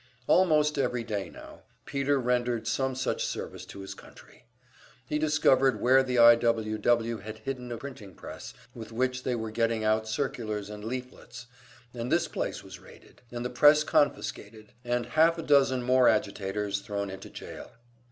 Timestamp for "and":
10.71-10.83, 11.93-12.11, 13.29-13.45, 14.83-15.05